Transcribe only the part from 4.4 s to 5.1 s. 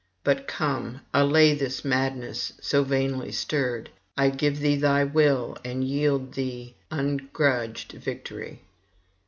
thee thy